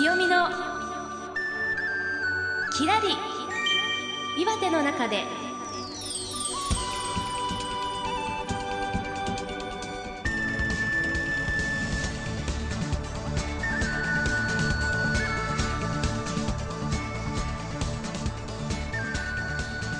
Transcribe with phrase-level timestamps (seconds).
[0.00, 0.48] 清美の
[2.72, 3.08] きらり
[4.40, 5.26] 岩手の中で。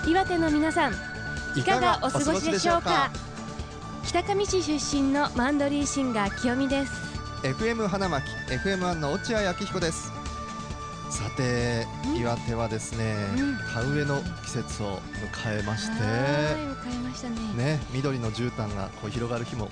[0.07, 0.95] 岩手の皆さん
[1.55, 3.11] いかがお過ごしでしょうか？
[4.07, 6.93] 北上市出身のマンドリーシンガー清美です。
[7.43, 10.11] FM 花巻 FM1 の落合明彦です。
[11.09, 12.17] さてうん。
[12.17, 13.59] 岩手はですね、うん。
[13.73, 14.99] 田植えの季節を
[15.45, 16.09] 迎えましては
[16.59, 17.77] い迎ね。
[17.77, 19.71] ね緑の絨毯がこう広がる日も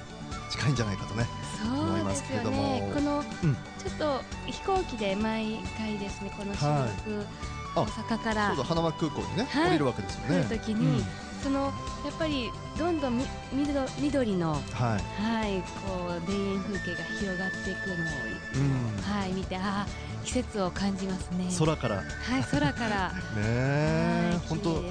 [0.48, 1.26] 近いんじゃないかとね
[1.64, 2.62] 思いますそうですよけれども。
[2.62, 3.54] ねこの、うん。
[3.54, 7.26] ちょっと飛行機で毎回ですねこの収録、
[7.74, 8.48] あ大阪から。
[8.50, 9.70] そうだ花巻空港にね、はい。
[9.70, 10.44] 降りるわけですよね。
[10.44, 11.04] ときに、
[11.42, 11.70] そのや
[12.10, 17.98] っぱりどんどんみ緑緑のうんはい、はいこう田園風景が広がっていくのを、
[18.54, 19.02] うん。
[19.02, 21.48] はい見てあー季節を感じますね。
[21.58, 22.02] 空から。
[22.02, 23.12] ねはい空から。
[23.38, 24.84] えはい綺本当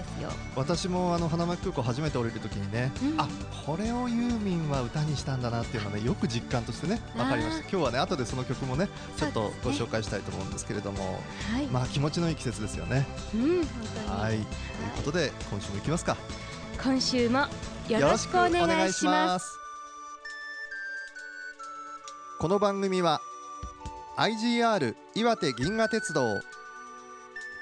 [0.56, 3.22] 私もあの花巻空港初めて降りるときにね、うん。
[3.22, 3.28] あ
[3.66, 7.62] これをユーミンは歌にしたんだなっていうのはねよく実感としてね分かりました。
[7.62, 11.22] 今日はね後でその曲もねちょっとご紹介したいと思うんですけれども、
[11.54, 13.06] はい、まあ気持ちのいい季節ですよね。
[13.36, 13.68] うん本
[14.08, 14.32] 当に、はい。
[14.32, 14.44] という
[14.96, 16.18] ことで今週も行きますか。
[16.84, 17.46] 今週も
[17.88, 19.46] よろしくお願いします。
[19.46, 19.52] す。
[22.40, 23.22] この番組は
[24.18, 26.42] IGR 岩手銀河鉄道。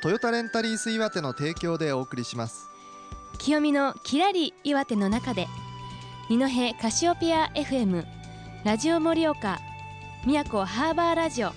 [0.02, 2.70] トヨタレンタリース岩手の提供でお送りします。
[3.40, 5.48] 清美のきらり岩手の中で
[6.30, 8.06] 二戸カシオペア FM
[8.64, 9.60] ラジオ盛岡
[10.26, 11.52] 宮古ハーバーラジオ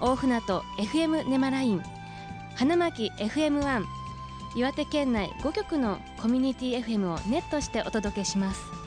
[0.00, 1.82] 大船渡 FM ネマライン
[2.54, 3.84] 花巻 FM1
[4.54, 8.77] 岩手県内5局のコミュニティ FM をネットしてお届けします。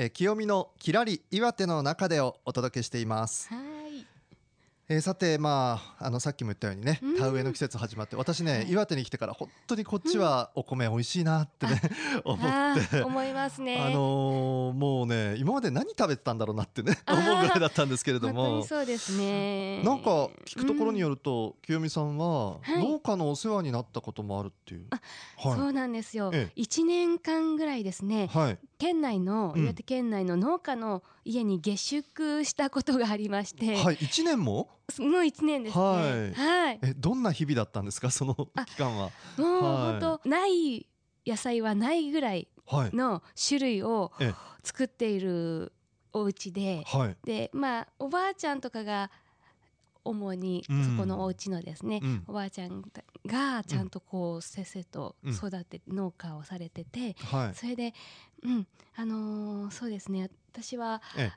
[0.00, 4.06] えー清美のきらり岩手の中でをお届けしています、はい。
[4.88, 7.16] えーさてまああのさっきも言ったようにねうん。
[7.18, 8.70] 田植えの季節始まって私ね、はい。
[8.70, 11.80] 岩手に来てから本当にこっちはお米美味しいなってね、
[12.24, 13.02] 思って。
[13.02, 19.82] 思いますね、あのーもうね今まで何食べてたんだろうなってね思うぐらいだったんですけれど本当もにそうですね。
[19.82, 20.10] なんか
[20.46, 22.78] 聞くところによると、清美さんははい。
[22.78, 24.86] 農家のお世話になったこともあるっていう。
[24.90, 25.00] あ
[25.36, 28.28] はそうなんですよ、え一年間ぐらいですねい。
[28.28, 28.58] はい。
[28.78, 33.98] 県内のうん岩手県内の農家の家に下宿したことがありまして、はい。
[34.00, 34.68] 一年も？
[34.90, 39.10] その一年ですねはいはいえ、どんな日々だったんですか、 そのあ期間は。
[39.36, 40.86] もうはい本当ない
[41.26, 42.96] 野菜はないぐらいはい。
[42.96, 45.72] の種類をえ作っている
[46.12, 47.16] お家ではい。
[47.24, 49.10] でまあおばあちゃんとかが
[50.08, 52.82] 主にうんそこのお家のですね、うんおばあちゃん
[53.26, 57.54] がちゃんとこうせっせとうん育て、農家をされててはい。
[57.54, 57.94] それで
[58.42, 58.66] うん
[58.96, 61.30] あのーそうですね私はえ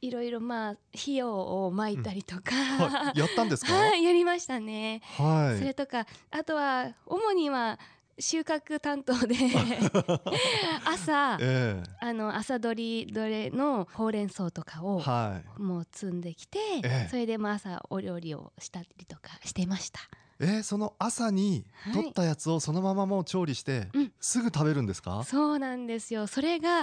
[0.00, 3.18] いろいろまあ費用をまいたりとか、はい。
[3.18, 3.72] やったんですか？
[3.74, 5.58] はいやりましたね、はい。
[5.58, 7.78] それとかあとは主には
[8.18, 9.34] 収穫担当で
[10.86, 15.60] 朝えあの朝取りどれのほうれん草とかえをはい。
[15.62, 20.00] もう積んできて、ええそれでまあ朝お料理をしたりとかしてました
[20.40, 25.22] えー、その朝にはい取ったやつをそのままもう調理して、うんすぐ食べるんですか？
[25.24, 26.82] そうなんですよそれが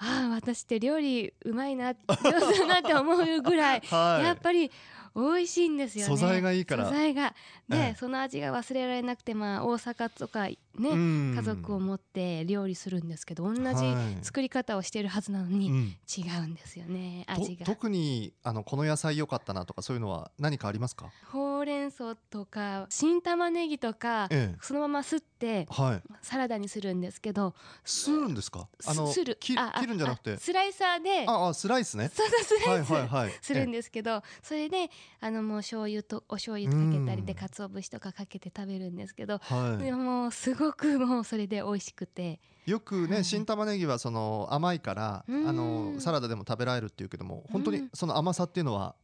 [0.00, 4.24] ああ私って料理うまいな上手だなって思うぐらい はい。
[4.26, 4.70] やっぱり
[5.14, 6.16] 美味しいんですよね。
[6.16, 6.84] 素材がいいから。
[6.86, 7.34] 素材が。
[7.68, 7.96] で、ええ。
[7.98, 11.34] その味が忘れられなくてまあ大阪とかね、うん。
[11.36, 14.24] 家族を持って料理するんですけど同じはい。
[14.24, 15.96] 作り方をしているはずなのに、うん。
[16.08, 17.66] 違うんですよねと味が。
[17.66, 21.10] 特にあのこの野菜良かったなとかそういうのは何かありますか？
[21.32, 26.02] ほうれん草とか新玉ねぎとかええそのまますってはい。
[26.20, 27.54] サラダにするんですけど
[27.84, 28.68] するんですか？
[28.86, 30.34] あのすする切るんじゃなくて？
[30.34, 30.38] あ。
[30.38, 32.10] スライサーでああスライスね。
[32.12, 33.32] そうそうスラはいイス、はいはい。
[33.40, 33.78] するんで。
[33.78, 34.90] ですけどそれで
[35.20, 42.70] あのもう醤油とお醤油かけたりでうん鰹節とかかけて食べるんですけどはでもすごくもうそれで美味しくてい。
[42.72, 48.96] よくはいね新玉ねぎはその甘いからうんあのサラダでも食べられるっていうけども本当にうんその甘さっていうのは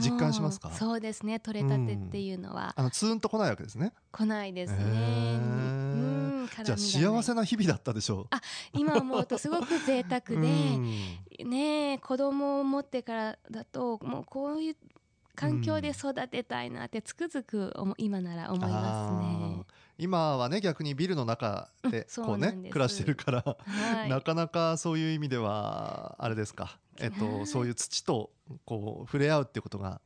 [0.00, 0.70] 実感しますか？
[0.72, 1.40] そうですね。
[1.40, 2.72] 取れたてっていうのは。
[2.76, 3.92] あのツーンと来ないわけですね。
[4.12, 4.78] 来ないですね。
[4.80, 5.40] へー。
[5.40, 6.48] うん。
[6.64, 8.26] じゃあ幸せな日々だったでしょう。
[8.30, 8.40] あ
[8.72, 11.50] 今思うとすごく贅沢で うん。
[11.50, 14.76] ねえ子供を持ってからだともうこういう
[15.34, 19.56] 環境で育てたいなってつくづく思今なら思いますね。
[19.58, 19.64] あー。
[20.00, 28.30] 今はね逆にビルの中でうんそうこうなん暮らしてるから、はい、なかなかそういう意味ではあれですか、えっはいとそういう土と
[28.64, 30.00] こう触れ合うっていうことが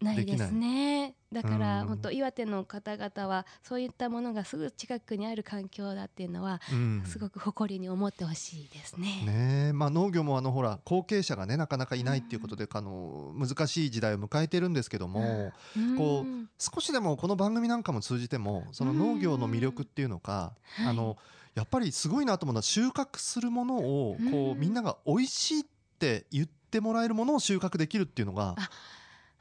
[0.00, 1.14] ないですね。
[1.32, 1.88] だからうん。
[1.88, 7.02] 本当岩手の方々はそういったものがすぐ近くにある環境だっていうのはうん。
[7.06, 9.22] すごく誇りに思ってほしいですね。
[9.24, 9.72] ねえ。
[9.72, 15.96] まあ、農業もあのほら後継者がねなかなかいないっていうことで、あの難しい時代を迎えてるんですけども、うん。
[15.96, 21.16] こう少しでもこの番組なんかも通じてもその農業の魅力っていうのか、はいあの
[21.54, 24.60] やっぱりすごいなと思うのは収穫するものをこううん。
[24.60, 25.64] みんなが美味しいっ
[25.98, 28.54] て言ってもらえるものを収穫できるっていうのが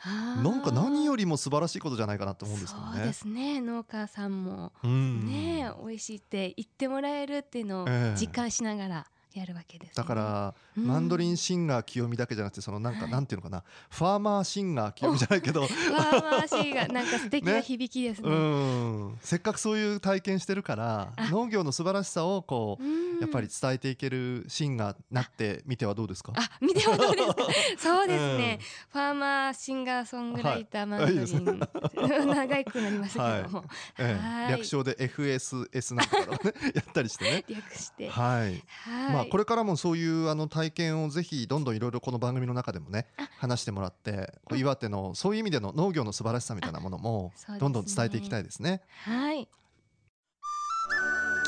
[0.05, 2.93] なんか何よりも素晴らしいことじゃないかなと思うんですけどね。
[2.97, 3.13] そうで。
[3.13, 3.61] すね。
[3.61, 5.25] 農家さんもうん。
[5.25, 8.19] ね美味しいって言ってもらえるっていうのをええ。
[8.19, 9.07] 実感しながら
[9.39, 10.87] やるわけです、ね、だから、うん。
[10.87, 13.11] マンドリンシンガー清美だけじゃなくてそのなんか、はい。
[13.11, 13.63] なんていうのかな。
[13.89, 15.61] ファーマーシンガー清美じゃないけど。
[15.61, 17.61] わあわあしいがなんか素敵な ね。
[17.61, 18.29] 響きですね。
[18.29, 19.17] うん。
[19.21, 21.29] せっかくそういう体験してるからあ。
[21.29, 23.19] 農業の素晴らしさをこううん。
[23.19, 26.33] やっぱり伝えていけるシーンがなってみてはどうですか？
[26.35, 27.35] あ見てはどうですか？
[27.79, 28.59] そうですね、
[28.93, 28.99] うん。
[29.01, 31.33] ファーマーシンガーソングライターマンドリン、いい。
[32.35, 33.65] 長くなりましたけども、
[33.97, 34.45] えはい。
[34.49, 37.43] え略称で FSS なんかをねやったりしてね。
[37.47, 38.63] 略して、はい。
[38.83, 39.13] はい。
[39.13, 43.27] まあこれからもそういうあの体験をぜひどんどんいろいろこの番組の中でもねあ。
[43.37, 48.81] 話してもらってこう岩手のそういう意味での農業の素晴らしさみたいなものもどんどん伝えていきたいですね。
[49.03, 49.47] はい。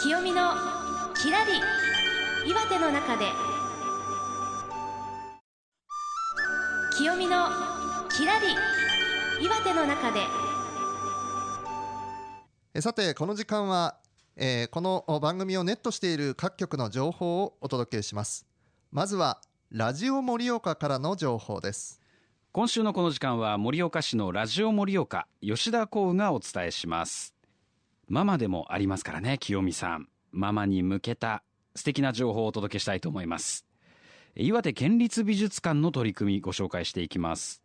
[0.02, 0.54] 清美の
[1.16, 1.54] きらり
[2.50, 3.26] 岩手の中で。
[6.96, 7.48] 清美の
[8.10, 8.48] きらり
[9.44, 10.22] 岩手の中で。
[12.74, 13.98] えさてこの時間は、
[14.40, 18.46] えーこの番組をネットしている各局の情報をお届けします。
[18.92, 19.42] まずは
[19.72, 22.00] ラジオ盛岡からの情報です。
[22.52, 27.34] 今週のこの時間は盛岡市のラジオ盛岡吉田光がお伝えします。
[28.08, 30.08] ママでもありますからね清美さん。
[30.32, 31.42] ママに向けた
[31.74, 33.66] 素敵な情報をお届けしたいと思います。
[34.36, 37.64] 岩手県立美術館の取り組みご紹介していきます。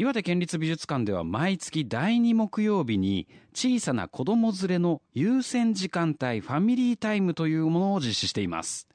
[0.00, 8.86] 岩手県立美術館では毎月第2木曜日に小さな子供連れの優先時間帯ファミリータイムというものを実施しています。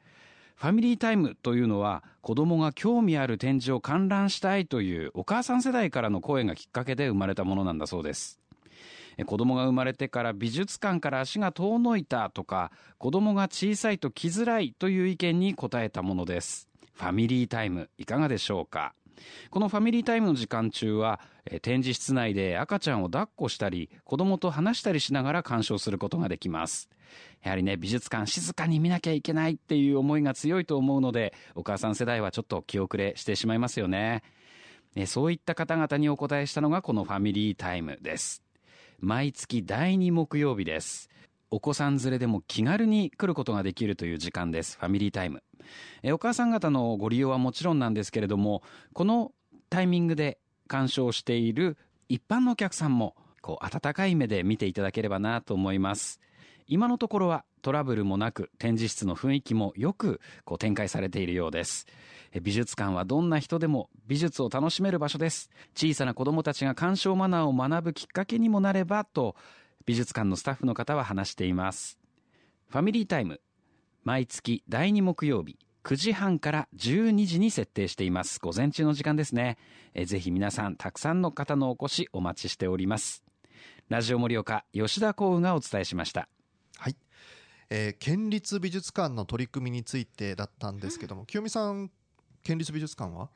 [0.56, 8.40] ファミリータイムというのは子供が興味ある展示を観覧したいというお母さん世代からの声がきっかけで生まれたものなんだそうです。
[9.26, 16.70] 子供が生まれてから美術館から足が遠のいたとか子供が小さいと来づらいという意見に答えたものです。
[16.94, 18.94] ファミリータイムいかがでしょうか？
[19.50, 26.90] このファミリータイムの時間中はえ展示室内で赤ちゃんを抱っこしたり子供と話したりしながら鑑賞することができます。
[27.44, 34.24] やはりね美術館静かに見なきゃいけないっていう思いが強いと思うのでお母さん世代はちょっと気遅れしてしまいますよね。
[34.96, 38.44] ねそういった方々にお答えしたのがこのファミリータイムです。
[39.00, 41.10] 毎月第2木曜日です。
[41.52, 44.78] お子さん連れでも気軽に来ることができるという時間です。
[44.80, 45.44] ファミリータイム。
[46.02, 48.64] えお母さん方のご利用はもちろんなんですけれども
[48.94, 49.32] この
[49.70, 51.78] タイミングで鑑賞している
[52.10, 56.20] 一般のお客さんもこう温かい目で見ていただければなと思います。
[56.68, 61.86] 今のところはトラブルもなく展示室の雰囲気もよくこう展開されているようです。
[62.42, 65.50] 美術館はどんな人でも美術を楽しめる場所です。
[65.76, 69.36] 小さな子どもたちが鑑賞マナーを学ぶきっかけにもなればと
[69.86, 72.00] 美術館のスタッフの方は話しています。
[72.70, 73.40] ファミリータイム
[74.04, 78.40] 毎月第2木曜日9時半から12時に設定しています。
[78.40, 79.58] 午前中の時間ですね。
[79.94, 83.24] えぜひ皆さんたくさんの方のお越しお待ちしております。
[83.88, 86.28] ラジオ盛岡吉田幸運がお伝えしました。
[86.78, 86.98] はい、
[87.70, 91.90] えー県立美術館の取り組みについてだったんですけども、清美さん
[92.44, 93.30] 県立美術館は、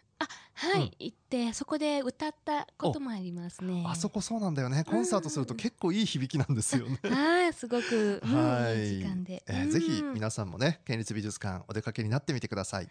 [0.54, 0.92] はい、うん。
[1.00, 3.84] 行ってそこで歌ったこともありますね。
[3.88, 4.84] あそこそうなんだよね。
[4.84, 7.00] コンサートすると結構いい響きなんですよね。
[7.10, 8.96] はいすごく、うんはい。
[8.96, 9.72] いい時間で、えーうん。
[9.72, 12.90] ぜひ皆さんもね県立美術館お出かけになってみてください、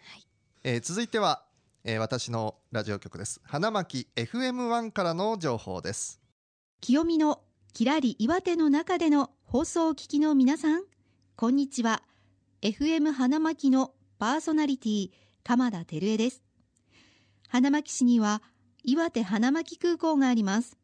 [0.63, 1.43] えー続いては、
[1.83, 3.41] えー私のラジオ局です。
[3.43, 6.21] 花巻 FM1 からの情報です。
[6.79, 7.41] 清美の
[7.73, 10.83] きらり岩手の中での放送をお聞きの皆さん
[11.35, 12.01] こんにちは。
[12.61, 15.11] FM 花巻のパーソナリティ
[15.43, 16.46] 鎌田照恵です
[17.47, 18.41] 花巻市には
[18.83, 20.77] 岩手花巻空港があります。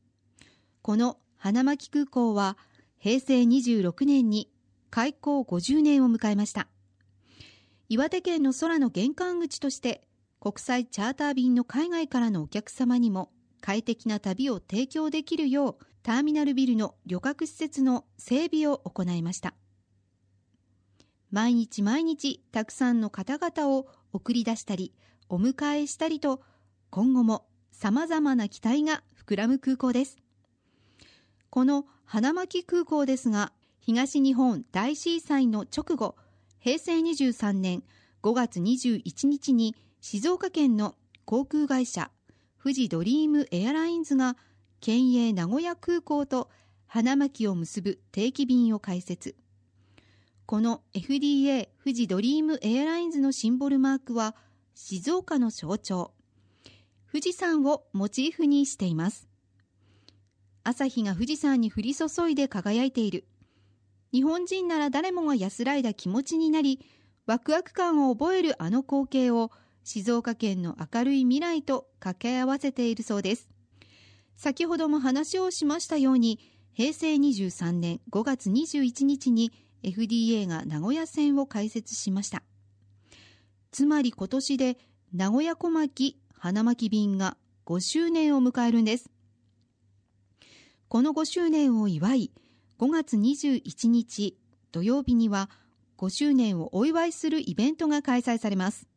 [0.81, 2.57] この花巻空港は
[2.97, 4.49] 平成26年に
[4.89, 6.67] 開港50年を迎えました。
[7.89, 10.07] 岩手県の空の玄関口として
[10.39, 19.53] 国際チャーター便の海外からのお客様にも快適な旅を提供できるようターミナルビルの旅客施設の整備を行いました。
[21.31, 24.93] 毎日毎日たくさんの方々を送り出したり
[25.29, 26.41] お迎えしたりと
[26.95, 30.19] 今後もさまざまな期待が膨らむ空港です。
[31.49, 36.15] この花巻空港ですが東日本大震災の直後
[36.59, 37.81] 平成23年
[38.21, 40.93] 5月21日に静岡県の
[41.25, 42.11] 航空会社
[42.61, 44.37] 富士ドリームエアラインズが
[44.79, 46.51] 県営名古屋空港と
[46.85, 49.35] 花巻を結ぶ定期便を開設。
[50.45, 54.35] この FDA 富士ドリームエアラインズのシンボルマークは
[54.75, 56.13] 静岡の象徴。
[57.13, 59.27] 富士山をモチーフにしています。
[60.63, 63.25] 朝日が富士山に降り注いで輝いている。
[64.11, 66.83] 日本人なら誰もが安らいだ気持ちになり
[67.27, 69.51] ワクワク感を覚えるあの光景を
[69.83, 73.47] 静岡県の明るい未来と掛け合わせているそうです。
[74.35, 76.39] 先ほども話をしましたように
[76.73, 79.53] 平成23年5月21日に
[79.83, 82.41] FDA が名古屋線を開設しました。
[83.69, 84.77] つまり今年で
[85.13, 89.09] 名古屋小牧花巻便が5周年を迎えるんです。
[90.89, 92.31] この5周年を祝い
[92.79, 94.37] 5月21日
[94.73, 95.49] 土曜日には
[95.97, 98.89] 5周年をお祝いするイベントが開催されます。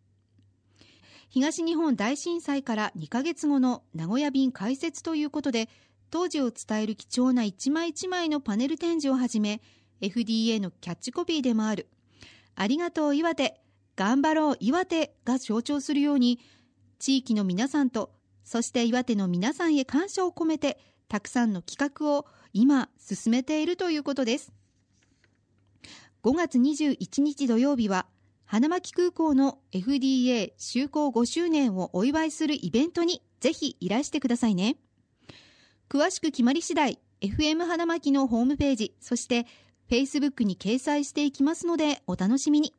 [1.29, 5.69] 東日本大震災から2ヶ月後の名古屋便開設ということで
[6.11, 9.63] 当時を伝える貴重な一枚一枚のパネル展示をはじめ
[10.01, 11.87] FDA のキャッチコピーでもある
[12.57, 13.61] ありがとう岩手
[13.95, 16.41] 頑張ろう岩手が象徴するように
[16.99, 18.13] 地域の皆さんと
[18.45, 24.53] そして岩手の皆さんへ感謝を込めてたくさんの企画を今進めているということです。
[26.23, 28.07] 5月21日土曜日は
[28.45, 34.77] 花巻空港の FDA 就航5周年をお祝いするイベントにぜひいらしてくださいね。
[35.89, 39.47] 詳しく決まり次第 FM 花巻のホームページそして
[39.91, 42.75] Facebook に掲載していきますのでお楽しみに。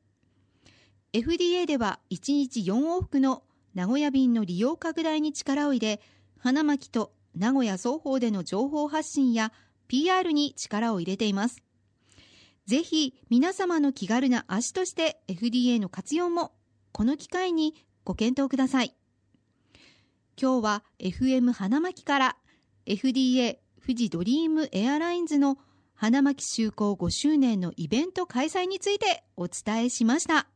[1.14, 3.44] FDA では1日4往復の
[3.78, 6.02] 名古屋便の利用拡大に力を入れ
[6.40, 9.54] 花巻と名古屋双方での情報発信や
[9.88, 11.62] PR に力を入れています。
[12.66, 16.54] ぜひ皆様の気軽な足として FDA の活用も
[16.92, 18.96] この機会にご検討ください。
[20.42, 22.38] 今日は FM 花巻から
[22.88, 25.60] FDA 富士ドリームエアラインズの
[25.94, 30.48] 花巻就航5周年のイベント開催についてお伝えしました、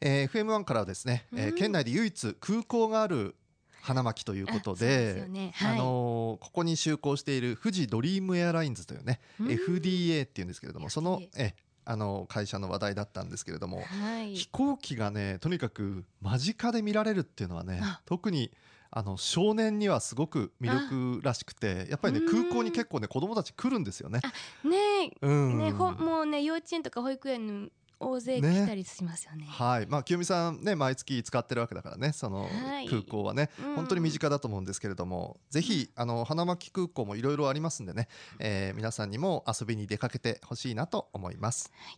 [0.00, 3.34] えー、FM1 からはですね、うん、えー、県内で唯一空港がある
[3.80, 5.52] 花巻ということで、ね。
[5.54, 18.50] はい、あのー、ここに就航している富士ドリームエアラインズというね、うん、FDA っていうんですけれどもそのえあの会社の話題だったんですけれども、はい、飛行機がねとにかく間近で見られるっていうのはね特に
[18.90, 24.20] あの少年にはすごく魅力らしくてやっぱりね空港に結構ね子供たち来るんですよね。
[24.64, 29.38] ねうん、ねほもうね幼稚園とか保育園大勢来たりしますよね。
[29.38, 32.48] ねはい、まあ清美さんね毎月使ってるわけだからね、その
[32.88, 41.72] 空港はね、はい、本当に身近だと思うんですけれども、ぜひあの花巻空港もいろいろありますんでね、えー、皆さんにも遊びに出かけてほしいなと思います。
[41.74, 41.90] は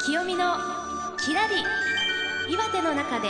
[0.00, 0.56] い、清美の
[1.18, 1.54] きらり
[2.52, 3.28] 岩手の中で。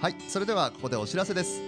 [0.00, 1.60] はい、それではここでお知らせです。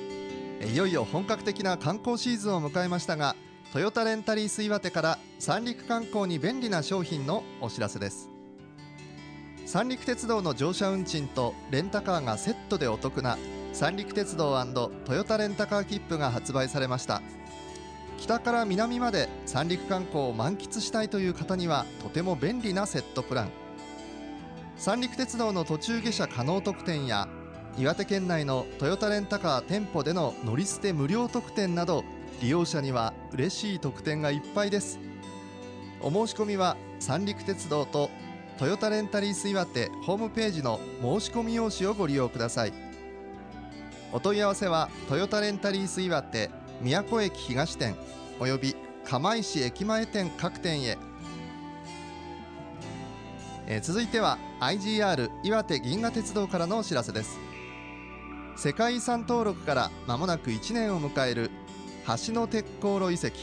[0.67, 3.37] いよいよ本格的な観光シーズンを迎えましたが。
[3.71, 8.31] トヨタレンタリース岩手から三陸観光に便利な商品のお知らせです。
[9.67, 13.37] 三陸鉄道の乗車運賃とレンタカーがセットでお得な
[13.75, 14.57] 三陸鉄道
[15.05, 17.21] トヨタレンタカー切符が発売されました。
[18.17, 23.51] 北から南まで三陸観光を満喫したいという方にはとても便利なセットプラン。
[24.79, 27.29] 三陸鉄道の途中下車可能特典や
[27.77, 32.03] 岩手県内のトヨタレンタカー店舗での乗り捨て無料特典など
[32.41, 34.99] 利用者には嬉しい特典がいっぱいです。
[36.01, 38.11] お申し込みは三陸鉄道と
[38.59, 42.73] トヨタレンタリース岩手ホームページの申し込み用紙をご利用ください。
[44.13, 47.97] お問い合わせはトヨタレンタリース岩手宮古駅東店
[48.41, 50.97] および釜石駅前店各店へ。
[53.67, 57.39] え続いては IGR 岩手銀河鉄道からのお知らせです。
[58.57, 61.51] 世界遺産登録から間もなく1年を迎える
[62.09, 63.37] 橋の鉄航路遺跡。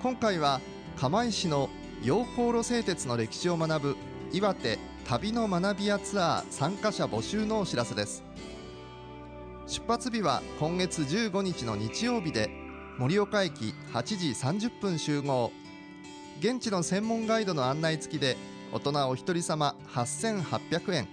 [0.00, 0.60] 今回は
[0.96, 1.68] 釜石の
[2.00, 3.96] 陽光路製鉄の歴史を学ぶ
[4.32, 8.22] 岩手旅の学び屋ツアー参加者募集のお知らせです。
[9.66, 12.50] 出発日は今月15日の日曜日で
[12.98, 14.28] 盛岡駅8時
[14.68, 15.50] 30分集合。
[16.38, 18.36] 現地の専門ガイドの案内付きで
[18.70, 21.08] 大人お一人様8800円。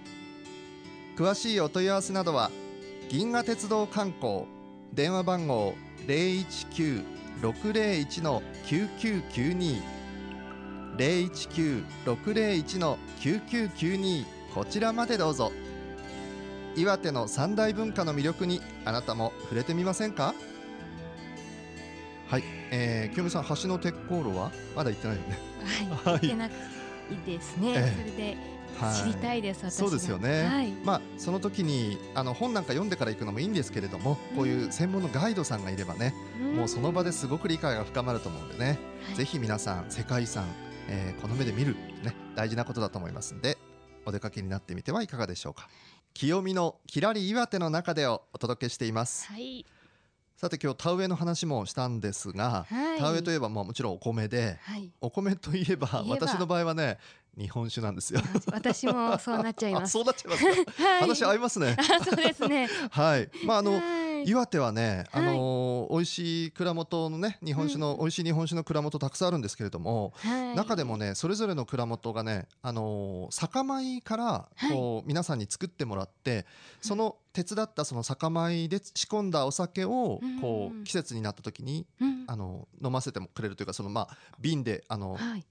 [1.16, 2.52] 詳しいお問い合わせなどは
[3.08, 4.44] 銀河鉄道観光
[4.92, 5.74] 電話番号
[6.08, 9.80] 019-601の9992
[10.96, 14.24] 019-601の9992
[14.54, 15.52] こちらまでどうぞ。
[16.76, 20.34] 岩手の三大文化の魅力にあなたも触れてみませんか？
[22.28, 24.50] はい、えー、清美さん橋の鉄航路は？
[24.74, 25.38] まだ行ってないよね。
[26.04, 26.54] はい、 行ってなくい
[27.26, 28.57] ですね、えー、それではい
[29.04, 30.72] 知りたいです、そうですよね、はい。
[30.84, 36.14] まあその時にあの本なんか読んでから行くのもいいんですけれども、こういう専門のガイドさんがいればね、
[36.56, 39.16] もうその場ですごく理解が深まると思うんでね、はい。
[39.16, 40.44] ぜひ皆さん世界遺産、
[40.88, 43.58] えーこの目で見るね大事なことだと思いますんで
[44.06, 45.68] お出かけになってみてはいかがでしょうか。
[46.14, 49.26] 清見のきらり岩手の中でをお届けしています。
[49.26, 49.66] はい。
[50.36, 52.98] さて今日田植えの話もしたんですが、はい。
[52.98, 54.90] 田植えといえばまあもちろんお米ではい。
[55.00, 56.04] お米といえば。
[56.08, 56.98] 私の場合はね
[57.38, 58.20] 日本酒なんですよ。
[58.52, 59.92] 私もそうなっちゃいあます。
[59.92, 60.82] そうなっちゃいますか？
[60.82, 61.00] はい。
[61.00, 61.76] 話合いますね。
[61.78, 62.68] あそうですね。
[62.90, 63.30] はい。
[63.44, 64.08] まああのはい。
[64.28, 65.26] 岩手はね、あはい。
[65.36, 70.56] のー美味しい蔵元のね日本酒の、美味しい日本酒の蔵元たくさんあるんですけれども、はい。
[70.56, 76.46] 中でもねそれぞれの蔵元がね、あのー酒米からこう、皆さんに作ってもらって
[76.80, 80.80] その手伝ったその酒米で仕込んだお酒をこうん。
[80.80, 82.24] う季節になった時にうん。
[82.26, 85.46] あの飲ませてもくれるというかそのまあ瓶であのはい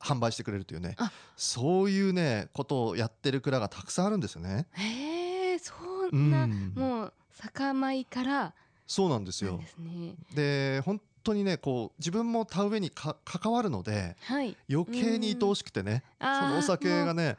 [0.00, 1.10] 販売してくれるというねあ。
[1.36, 4.66] そういうねことをやってる蔵がたくさんあるんですよね。
[4.72, 5.72] へえそ
[6.10, 6.30] うん。
[6.30, 8.54] な、もう酒米から
[8.86, 9.58] そうなんですよ。
[9.58, 9.66] で。
[9.66, 10.14] すね。
[10.34, 14.56] で本当にねこう自分も田植えにか関わるのではい。
[14.70, 17.36] 余計に愛おしくてねそあーのお酒がね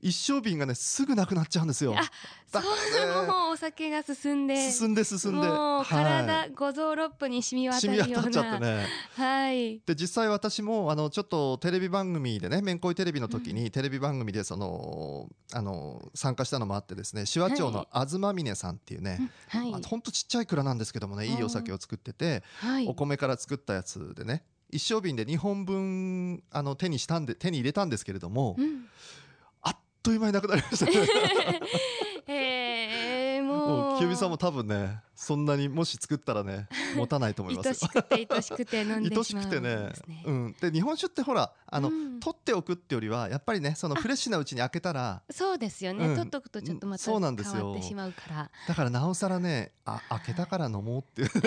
[0.00, 1.94] 一升瓶がねすぐなくなっちゃうんですよ。
[1.96, 2.02] あ
[2.50, 4.70] だそうもうお酒が進んで。
[4.70, 5.48] 進んで進んで。
[5.48, 8.86] もう体、はい五臓六腑に染み渡るよう渡っちゃってな、ね。
[9.16, 9.80] はい。
[9.84, 19.74] で実際私もあのちょっとテレビ番組でね「めんこいテレビ」の時に、テレビ番組でそのあの参加したのもあってですね手話町の東峰さんっていうね、はい。
[19.74, 22.86] あほんとちっちゃい蔵なんですけどもねいいお酒を作ってて、はい。
[22.86, 28.86] お米から作ったやつでね一升瓶で2本分あの手にしたんで手に入れたんですけれども、うん
[30.02, 30.92] という間になくなりましたね。
[32.30, 37.70] えー、ももうう清美さんも多分ねそんなにもし作ったらね持たないと思いますよ。
[37.70, 42.20] 愛しくて愛しくて飲んで愛しまうんしくてねですねうん、で日本酒ってほらあの、うん。
[42.20, 46.16] 取っておくってよりはやっぱりねそのフレッシュなうちに開けたらそうですよね、うん。
[46.16, 48.50] 取っとくとちょっとまた変わってしまうから。
[48.66, 51.40] だからなおさらねあ開けたから飲もうっていう こ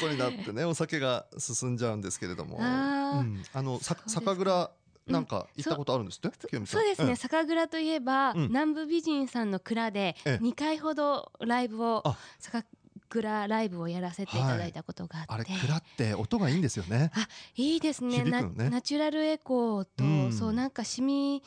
[0.00, 2.58] とになってねお酒が進んじゃうんですけれども。
[2.60, 3.18] あー。
[3.20, 4.70] うん、あのさ酒蔵
[5.06, 6.80] なんか行ったことあるんですって、清美さん。
[6.80, 7.16] そうですね、ん。
[7.16, 8.48] 酒蔵といえば、うん。
[8.48, 10.44] 南部美人さんの蔵でええ。
[10.44, 12.16] 2回ほどライブをあ。
[12.38, 12.64] 酒
[13.08, 17.12] 蔵ライブをやらせていただいたことがああれって、蔵って音がいいんですよね。
[17.54, 18.24] いいですね。
[18.24, 18.70] ね。
[18.70, 20.32] ナチュラルエコーと、うん。
[20.32, 21.42] そうなんか染み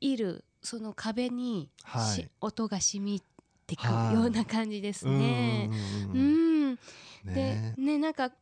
[0.00, 2.22] 入るその壁に、はい。
[2.22, 3.22] し音が染み
[3.66, 4.14] てくはい。
[4.14, 5.68] ような感じですね。
[5.70, 6.76] うんううんん、
[7.26, 7.74] でね。
[7.76, 8.32] ねなんか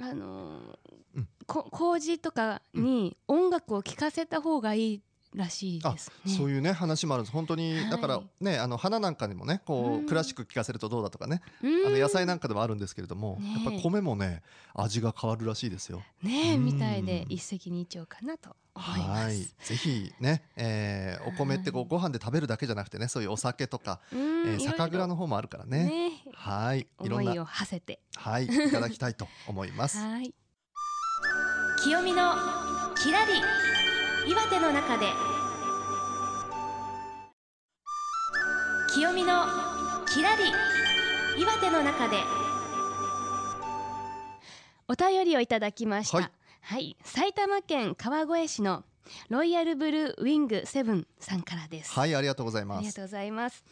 [0.00, 0.78] あのー
[1.16, 1.28] うん。
[1.46, 5.02] こ工事とかに音楽を聴かせた方がいい
[5.34, 6.10] らしいです。
[6.24, 6.32] ね。
[6.34, 7.32] そういうね話もあるんです。
[7.32, 7.90] 本当に、はい。
[7.90, 10.06] だからねあの花なんかにもねこう、うん。
[10.06, 11.86] クラシック聴かせるとどうだとかね、うん。
[11.86, 13.64] あの野菜なんかでもあるんですけれども、ねえ。
[13.64, 14.42] やっぱ米もね
[14.74, 16.02] 味が変わるらしいですよ。
[16.22, 19.36] ねみたいで一石二鳥かなと思いまはい。
[19.36, 19.54] す。
[19.64, 25.84] ぜひね、えーお米ってこうご飯で食べるだけじゃなくてねそういうお酒とか、うんえー酒蔵の方もあるからね。
[25.84, 26.86] ねはい。
[27.02, 28.00] いろんな思いを馳せて。
[28.16, 28.46] はい。
[28.46, 29.98] いただきたいと思います。
[30.02, 30.34] はい。
[31.82, 32.34] 清見の
[32.96, 33.32] きらり
[34.26, 35.06] 岩手の中で。
[38.92, 39.46] 清見の
[40.06, 40.42] きらり
[41.40, 42.18] 岩手の中で。
[44.88, 46.18] お便りをいただきました。
[46.18, 46.30] は
[46.62, 48.84] はいい、埼玉県川越市の
[49.28, 51.92] ロイヤルブルーウィングセブンさんからです。
[51.92, 52.78] はいありがとうございます。
[52.78, 53.64] ありがとうございます。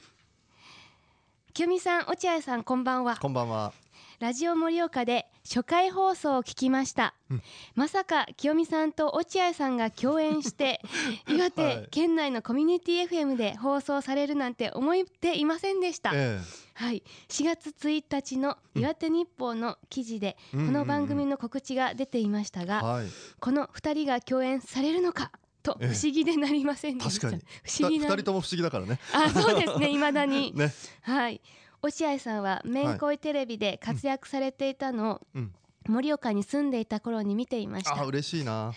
[1.52, 3.16] 清美さん落合さんこんばんは。
[3.16, 3.72] こんばんは。
[4.20, 7.42] ラジオ盛岡で初回放送を聞きました、うん。
[7.76, 10.80] まさか清美さんと落合さんが共演して
[11.30, 11.88] 岩は手い。
[11.92, 16.40] 県内のコミュニティ FM で放送されるなんて思っていませんでした、え
[16.74, 17.04] はい。
[17.28, 23.06] 4月1日の岩手日報の記事でえこの番組のの告知が出ていましたが、はい。
[23.38, 25.30] この2人が共演されるのか
[25.62, 25.86] と不え。
[25.88, 27.42] え思議でなりませんでした、確かに。
[27.62, 28.98] 不思議な二人とも不思議だからね。
[29.12, 30.52] あそうですね未だに。
[30.56, 30.72] ね。
[31.02, 31.40] はい
[31.82, 35.54] 落合さんはめんこいテレビで活躍されていたのをうん。
[35.88, 37.98] 盛岡に住んでいた頃に見ていました。
[37.98, 38.72] あ嬉しいな。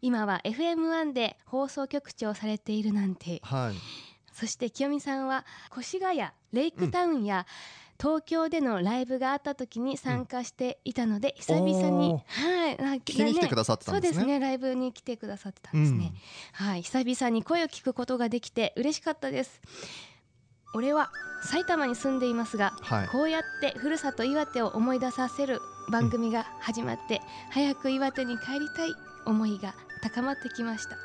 [0.00, 3.40] 今は FM1 で放送局長をされているなんて。
[3.42, 3.74] はい。
[4.32, 5.44] そして清美さんは
[5.76, 6.22] 越谷
[6.52, 7.46] レイクタウンや、
[8.00, 12.76] 東京でのライブがあった時に参加していたので、久々にはい。
[13.00, 14.20] 聞きに来てくださってたんですね。
[14.20, 14.38] そうですね。
[14.38, 16.14] ライブに来てくださってたんですね、
[16.52, 16.82] はい。
[16.82, 19.60] 久々に声を聞くことができて嬉しかったです
[20.72, 21.10] 俺は
[21.42, 23.08] 埼玉に住んでいますがはい。
[23.08, 30.96] こうやってふるさと岩手を思い出させる番組が始まって、早く岩手に帰りたい思いが高まってきました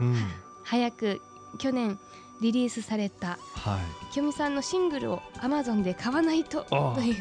[0.00, 0.16] うん。
[0.64, 1.20] 早く
[1.58, 1.98] 去年
[2.42, 3.78] リリースされたは
[4.10, 4.12] い。
[4.12, 7.14] 清美さんのシングルを Amazon で買わないとということで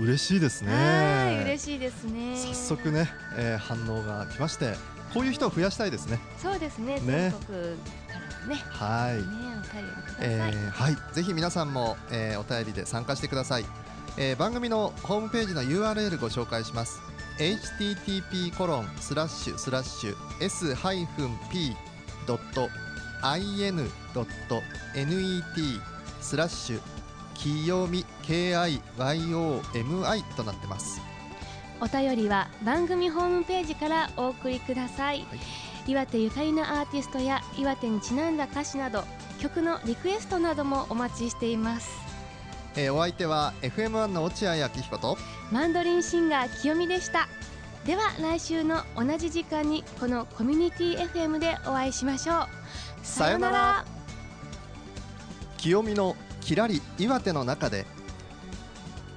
[0.00, 0.72] 嬉しいですね。
[0.72, 4.74] はい嬉しいですね早速ね、えー反応が来まして、
[5.12, 6.18] こういう人を増やしたいですね。
[6.38, 7.76] そうですねね全国
[8.08, 8.09] から
[8.46, 8.62] ね。
[8.70, 9.22] はい、ね
[9.58, 13.64] お便りもください、えーはい、ぜひ皆さんも、えーお便りで参加してください、
[14.16, 17.00] えー番組のホームページの URL ご紹介します。
[17.38, 21.74] http コロンスラッシュスラッシュ s ハイフン p
[22.26, 22.68] ドット
[23.24, 23.76] in
[24.12, 24.62] ドット
[24.94, 25.42] net
[26.20, 26.80] スラッシュ
[27.34, 28.80] きよみ KIYOMI
[30.36, 31.00] となってます。
[31.80, 35.24] お便りは番組ホームページからお送りください、
[35.86, 39.04] 岩手ゆかりのアーティストや岩手にちなんだ歌詞など
[39.40, 41.90] 曲のリクエストなどもお待ちしています。
[42.76, 45.16] えーお相手は FM1 の落合明彦と。
[45.50, 47.28] マンドリンシンガー清美でした。
[47.84, 52.46] では来週の同じ時間にこのコミュニティ FM でお会いしましょう。
[53.02, 53.84] さよなら。
[55.56, 57.84] 清見のきらり岩手の中で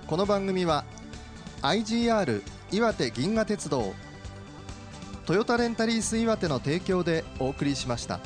[0.07, 0.83] この番組は
[1.61, 3.93] IGR 岩手銀河鉄道
[5.25, 8.19] トヨタレンタリース岩手の提供でお送りしました。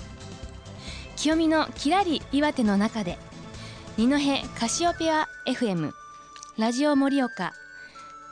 [1.18, 3.18] 清美のきらり岩手の中で
[3.98, 4.18] 二戸
[4.58, 5.92] カシオペア FM
[6.60, 7.54] ラジオ盛岡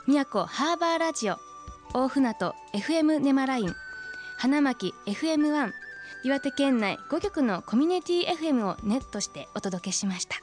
[0.06, 1.36] 宮古ハーバーラジオ
[1.94, 3.74] 大船渡 FM ネマライン
[4.38, 5.72] 花巻 FM1
[6.22, 10.36] 岩手県内5局のコミュニティ FM をネットしてお届けしました